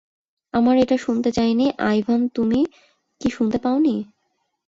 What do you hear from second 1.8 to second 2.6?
Ivan তুমি